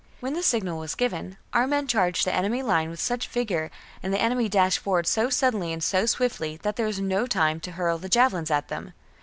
^ 0.01 0.03
When 0.19 0.33
the 0.33 0.41
signal 0.41 0.79
was 0.79 0.95
given, 0.95 1.37
our 1.53 1.67
men 1.67 1.85
charged 1.85 2.25
the 2.25 2.33
enemy 2.33 2.63
with 2.63 2.99
such 2.99 3.27
vigour, 3.27 3.69
and 4.01 4.11
the 4.11 4.19
enemy 4.19 4.49
dashed 4.49 4.79
forward 4.79 5.05
so 5.05 5.29
suddenly 5.29 5.71
and 5.71 5.83
so 5.83 6.07
swiftly 6.07 6.57
that 6.63 6.75
there 6.75 6.87
was 6.87 6.99
no 6.99 7.27
time 7.27 7.59
to 7.59 7.73
hurl 7.73 7.99
the 7.99 8.09
javelins 8.09 8.49
at 8.49 8.67
them. 8.67 8.93